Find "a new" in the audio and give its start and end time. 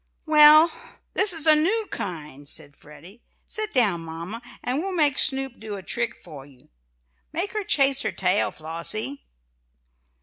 1.45-1.85